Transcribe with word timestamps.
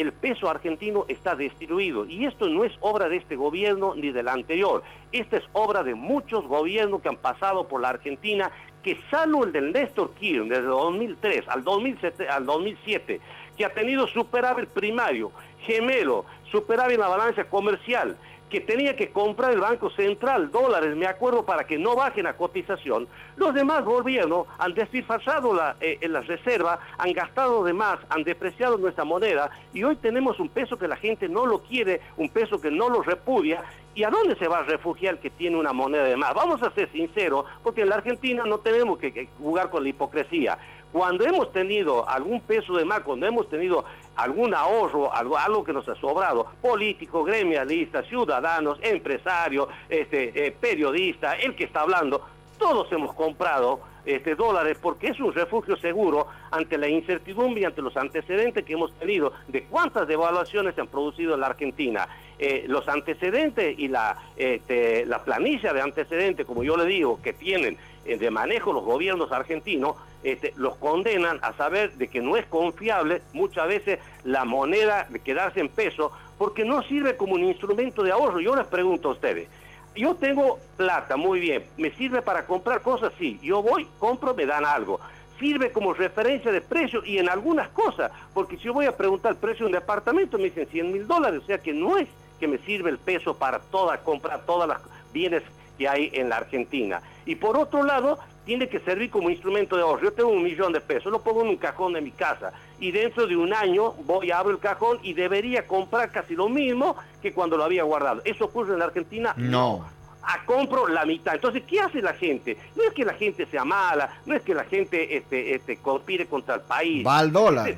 el 0.00 0.12
peso 0.12 0.48
argentino 0.48 1.04
está 1.08 1.34
destruido 1.36 2.06
y 2.06 2.26
esto 2.26 2.48
no 2.48 2.64
es 2.64 2.72
obra 2.80 3.08
de 3.08 3.16
este 3.16 3.36
gobierno 3.36 3.94
ni 3.94 4.10
del 4.12 4.28
anterior. 4.28 4.82
Esta 5.12 5.36
es 5.36 5.44
obra 5.52 5.82
de 5.82 5.94
muchos 5.94 6.46
gobiernos 6.46 7.02
que 7.02 7.08
han 7.08 7.16
pasado 7.16 7.68
por 7.68 7.80
la 7.80 7.90
Argentina, 7.90 8.50
que 8.82 8.98
salvo 9.10 9.44
el 9.44 9.52
del 9.52 9.72
Néstor 9.72 10.14
Kirchner 10.14 10.48
desde 10.48 10.66
2003 10.66 11.48
al 11.48 11.64
2007, 11.64 12.28
al 12.28 12.46
2007 12.46 13.20
que 13.60 13.66
ha 13.66 13.74
tenido 13.74 14.06
superávit 14.06 14.70
primario, 14.70 15.32
gemelo, 15.66 16.24
superávit 16.50 16.94
en 16.94 17.00
la 17.00 17.08
balanza 17.08 17.44
comercial, 17.44 18.16
que 18.50 18.60
tenía 18.60 18.96
que 18.96 19.10
comprar 19.10 19.52
el 19.52 19.60
Banco 19.60 19.90
Central 19.90 20.50
dólares, 20.50 20.94
me 20.96 21.06
acuerdo, 21.06 21.46
para 21.46 21.64
que 21.64 21.78
no 21.78 21.96
bajen 21.96 22.24
la 22.24 22.36
cotización, 22.36 23.08
los 23.36 23.54
demás 23.54 23.84
gobiernos 23.84 24.46
han 24.58 24.74
desfilfazado 24.74 25.54
la, 25.54 25.76
eh, 25.80 25.98
en 26.00 26.12
las 26.12 26.26
reservas, 26.26 26.80
han 26.98 27.12
gastado 27.12 27.64
de 27.64 27.72
más, 27.72 27.98
han 28.10 28.24
depreciado 28.24 28.76
nuestra 28.76 29.04
moneda 29.04 29.50
y 29.72 29.84
hoy 29.84 29.96
tenemos 29.96 30.38
un 30.40 30.48
peso 30.48 30.78
que 30.78 30.88
la 30.88 30.96
gente 30.96 31.28
no 31.28 31.46
lo 31.46 31.60
quiere, 31.60 32.00
un 32.16 32.28
peso 32.28 32.60
que 32.60 32.70
no 32.70 32.90
lo 32.90 33.02
repudia. 33.02 33.62
¿Y 33.92 34.04
a 34.04 34.10
dónde 34.10 34.36
se 34.36 34.46
va 34.46 34.58
a 34.58 34.62
refugiar 34.62 35.14
el 35.14 35.20
que 35.20 35.30
tiene 35.30 35.56
una 35.56 35.72
moneda 35.72 36.04
de 36.04 36.16
más? 36.16 36.32
Vamos 36.32 36.62
a 36.62 36.72
ser 36.72 36.90
sinceros, 36.92 37.44
porque 37.62 37.82
en 37.82 37.88
la 37.88 37.96
Argentina 37.96 38.44
no 38.46 38.58
tenemos 38.58 38.98
que 38.98 39.28
jugar 39.36 39.68
con 39.68 39.82
la 39.82 39.88
hipocresía. 39.88 40.58
Cuando 40.92 41.24
hemos 41.24 41.52
tenido 41.52 42.08
algún 42.08 42.40
peso 42.40 42.74
de 42.74 42.84
más, 42.84 43.00
cuando 43.00 43.26
hemos 43.26 43.48
tenido 43.48 43.84
algún 44.16 44.54
ahorro, 44.54 45.12
algo, 45.14 45.64
que 45.64 45.72
nos 45.72 45.88
ha 45.88 45.94
sobrado, 45.94 46.46
políticos, 46.60 47.26
gremialistas, 47.26 48.06
ciudadanos, 48.08 48.78
empresarios, 48.82 49.68
este, 49.88 50.46
eh, 50.46 50.52
periodistas, 50.52 51.36
el 51.42 51.54
que 51.54 51.64
está 51.64 51.82
hablando, 51.82 52.26
todos 52.58 52.90
hemos 52.92 53.14
comprado 53.14 53.80
este, 54.04 54.34
dólares 54.34 54.78
porque 54.80 55.08
es 55.08 55.20
un 55.20 55.32
refugio 55.32 55.76
seguro 55.76 56.26
ante 56.50 56.78
la 56.78 56.88
incertidumbre 56.88 57.62
y 57.62 57.64
ante 57.64 57.82
los 57.82 57.96
antecedentes 57.96 58.64
que 58.64 58.72
hemos 58.72 58.92
tenido 58.98 59.32
de 59.48 59.64
cuántas 59.64 60.08
devaluaciones 60.08 60.74
se 60.74 60.80
han 60.80 60.88
producido 60.88 61.34
en 61.34 61.40
la 61.40 61.46
Argentina. 61.46 62.08
Eh, 62.38 62.64
los 62.68 62.88
antecedentes 62.88 63.78
y 63.78 63.88
la, 63.88 64.16
este, 64.36 65.04
la 65.06 65.22
planilla 65.22 65.72
de 65.72 65.82
antecedentes, 65.82 66.46
como 66.46 66.64
yo 66.64 66.76
le 66.76 66.86
digo, 66.86 67.20
que 67.22 67.32
tienen 67.32 67.76
eh, 68.04 68.16
de 68.16 68.30
manejo 68.30 68.72
los 68.72 68.84
gobiernos 68.84 69.30
argentinos, 69.30 69.96
este, 70.22 70.52
los 70.56 70.76
condenan 70.76 71.38
a 71.42 71.52
saber 71.54 71.92
de 71.94 72.08
que 72.08 72.20
no 72.20 72.36
es 72.36 72.46
confiable 72.46 73.22
muchas 73.32 73.68
veces 73.68 73.98
la 74.24 74.44
moneda 74.44 75.08
quedarse 75.24 75.60
en 75.60 75.68
peso 75.68 76.12
porque 76.38 76.64
no 76.64 76.82
sirve 76.82 77.16
como 77.16 77.34
un 77.34 77.44
instrumento 77.44 78.02
de 78.02 78.12
ahorro. 78.12 78.40
Yo 78.40 78.56
les 78.56 78.66
pregunto 78.66 79.10
a 79.10 79.12
ustedes, 79.12 79.48
yo 79.94 80.14
tengo 80.14 80.58
plata, 80.76 81.16
muy 81.16 81.40
bien, 81.40 81.64
¿me 81.76 81.90
sirve 81.92 82.22
para 82.22 82.46
comprar 82.46 82.82
cosas? 82.82 83.12
Sí, 83.18 83.38
yo 83.42 83.62
voy, 83.62 83.86
compro, 83.98 84.34
me 84.34 84.46
dan 84.46 84.64
algo. 84.64 85.00
Sirve 85.38 85.72
como 85.72 85.94
referencia 85.94 86.52
de 86.52 86.60
precio 86.60 87.02
y 87.04 87.18
en 87.18 87.28
algunas 87.28 87.68
cosas, 87.70 88.12
porque 88.34 88.56
si 88.56 88.64
yo 88.64 88.74
voy 88.74 88.86
a 88.86 88.96
preguntar 88.96 89.32
el 89.32 89.38
precio 89.38 89.64
de 89.64 89.72
un 89.72 89.78
departamento 89.78 90.36
me 90.36 90.44
dicen 90.44 90.68
100 90.70 90.92
mil 90.92 91.06
dólares, 91.06 91.40
o 91.42 91.46
sea 91.46 91.58
que 91.58 91.72
no 91.72 91.96
es 91.96 92.08
que 92.38 92.46
me 92.46 92.58
sirve 92.58 92.90
el 92.90 92.98
peso 92.98 93.36
para 93.36 93.58
toda, 93.58 93.98
comprar 93.98 94.42
todas 94.46 94.68
las 94.68 94.80
bienes 95.12 95.42
que 95.78 95.88
hay 95.88 96.10
en 96.12 96.28
la 96.28 96.38
Argentina. 96.38 97.00
Y 97.24 97.36
por 97.36 97.56
otro 97.56 97.82
lado, 97.82 98.18
tiene 98.50 98.68
que 98.68 98.80
servir 98.80 99.10
como 99.10 99.30
instrumento 99.30 99.76
de 99.76 99.82
ahorro. 99.82 100.02
Yo 100.02 100.12
tengo 100.12 100.30
un 100.30 100.42
millón 100.42 100.72
de 100.72 100.80
pesos, 100.80 101.12
lo 101.12 101.22
pongo 101.22 101.42
en 101.42 101.50
un 101.50 101.56
cajón 101.56 101.92
de 101.92 102.00
mi 102.00 102.10
casa 102.10 102.52
y 102.80 102.90
dentro 102.90 103.28
de 103.28 103.36
un 103.36 103.54
año 103.54 103.92
voy, 104.04 104.32
abro 104.32 104.50
el 104.50 104.58
cajón 104.58 104.98
y 105.04 105.12
debería 105.12 105.68
comprar 105.68 106.10
casi 106.10 106.34
lo 106.34 106.48
mismo 106.48 106.96
que 107.22 107.32
cuando 107.32 107.56
lo 107.56 107.62
había 107.62 107.84
guardado. 107.84 108.22
¿Eso 108.24 108.46
ocurre 108.46 108.72
en 108.72 108.80
la 108.80 108.86
Argentina? 108.86 109.34
No. 109.36 109.88
A 110.24 110.44
compro 110.46 110.88
la 110.88 111.04
mitad. 111.04 111.36
Entonces, 111.36 111.62
¿qué 111.64 111.78
hace 111.78 112.02
la 112.02 112.12
gente? 112.12 112.58
No 112.74 112.82
es 112.82 112.92
que 112.92 113.04
la 113.04 113.14
gente 113.14 113.46
sea 113.46 113.64
mala, 113.64 114.18
no 114.26 114.34
es 114.34 114.42
que 114.42 114.52
la 114.52 114.64
gente 114.64 115.16
este, 115.16 115.54
este, 115.54 115.76
conspire 115.76 116.26
contra 116.26 116.56
el 116.56 116.62
país. 116.62 117.06
Va 117.06 117.18
al 117.18 117.30
dólar. 117.30 117.76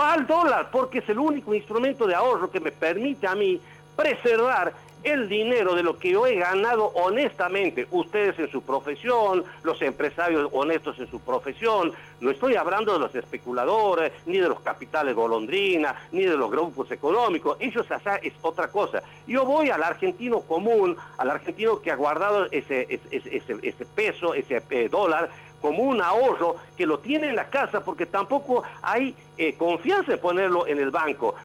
Va 0.00 0.14
al 0.14 0.26
dólar 0.26 0.70
porque 0.72 1.00
es 1.00 1.08
el 1.10 1.18
único 1.18 1.52
instrumento 1.52 2.06
de 2.06 2.14
ahorro 2.14 2.50
que 2.50 2.60
me 2.60 2.72
permite 2.72 3.26
a 3.26 3.34
mí 3.34 3.60
preservar 3.94 4.72
el 5.04 5.28
dinero 5.28 5.74
de 5.74 5.82
lo 5.82 5.98
que 5.98 6.10
yo 6.10 6.26
he 6.26 6.36
ganado 6.36 6.86
honestamente, 6.94 7.86
ustedes 7.90 8.38
en 8.38 8.50
su 8.50 8.62
profesión, 8.62 9.44
los 9.62 9.80
empresarios 9.82 10.48
honestos 10.52 10.98
en 10.98 11.10
su 11.10 11.20
profesión, 11.20 11.92
no 12.20 12.30
estoy 12.30 12.56
hablando 12.56 12.92
de 12.94 12.98
los 12.98 13.14
especuladores, 13.14 14.12
ni 14.26 14.38
de 14.38 14.48
los 14.48 14.60
capitales 14.60 15.14
golondrina, 15.14 15.94
ni 16.12 16.24
de 16.24 16.36
los 16.36 16.50
grupos 16.50 16.90
económicos, 16.90 17.56
ellos 17.60 17.86
es 18.22 18.32
otra 18.42 18.68
cosa. 18.68 19.02
Yo 19.26 19.44
voy 19.44 19.70
al 19.70 19.82
argentino 19.82 20.40
común, 20.40 20.96
al 21.18 21.30
argentino 21.30 21.80
que 21.80 21.90
ha 21.90 21.96
guardado 21.96 22.46
ese, 22.50 23.00
ese, 23.10 23.86
peso, 23.94 24.34
ese 24.34 24.62
eh, 24.70 24.88
dólar, 24.88 25.30
como 25.64 25.82
un 25.82 26.02
ahorro 26.02 26.56
que 26.76 26.84
lo 26.84 26.98
tiene 26.98 27.28
en 27.28 27.36
la 27.36 27.48
casa 27.48 27.82
porque 27.82 28.04
tampoco 28.04 28.62
hay 28.82 29.14
eh, 29.38 29.54
confianza 29.54 30.12
en 30.12 30.18
ponerlo 30.18 30.66
en 30.66 30.78
el 30.78 30.90
banco. 30.90 31.32